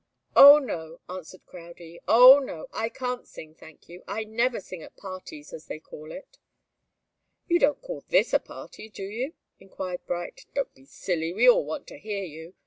[0.35, 1.99] "Oh, no!" answered Crowdie.
[2.07, 2.65] "Oh, no!
[2.73, 4.01] I can't sing, thank you.
[4.07, 6.39] I never sing at parties as they call it."
[7.47, 10.47] "You don't call this a party, do you?" enquired Bright.
[10.55, 11.33] "Don't be silly.
[11.33, 12.55] We all want to hear you.